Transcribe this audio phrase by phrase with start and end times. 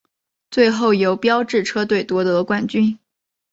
[0.49, 2.97] 最后由标致车队夺得冠军。